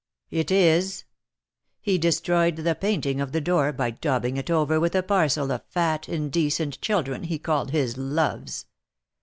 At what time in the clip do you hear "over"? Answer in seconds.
4.49-4.79